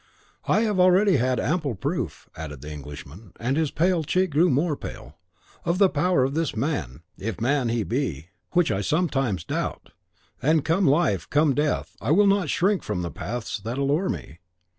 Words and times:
I 0.47 0.61
have 0.61 0.79
already 0.79 1.17
had 1.17 1.39
ample 1.39 1.75
proof," 1.75 2.27
added 2.35 2.61
the 2.63 2.71
Englishman, 2.71 3.33
and 3.39 3.55
his 3.55 3.69
pale 3.69 4.03
cheek 4.03 4.31
grew 4.31 4.49
more 4.49 4.75
pale, 4.75 5.15
"of 5.63 5.77
the 5.77 5.89
power 5.89 6.23
of 6.23 6.33
this 6.33 6.55
man, 6.55 7.03
if 7.19 7.39
man 7.39 7.69
he 7.69 7.83
be, 7.83 8.29
which 8.53 8.71
I 8.71 8.81
sometimes 8.81 9.43
doubt, 9.43 9.91
and, 10.41 10.65
come 10.65 10.87
life, 10.87 11.29
come 11.29 11.53
death, 11.53 11.95
I 12.01 12.09
will 12.09 12.25
not 12.25 12.49
shrink 12.49 12.81
from 12.81 13.03
the 13.03 13.11
paths 13.11 13.59
that 13.59 13.77
allure 13.77 14.09
me. 14.09 14.39